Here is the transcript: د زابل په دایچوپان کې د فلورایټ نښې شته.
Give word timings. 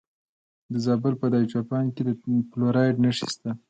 د 0.71 0.73
زابل 0.85 1.13
په 1.21 1.27
دایچوپان 1.33 1.85
کې 1.95 2.01
د 2.05 2.09
فلورایټ 2.49 2.95
نښې 3.03 3.25
شته. 3.33 3.49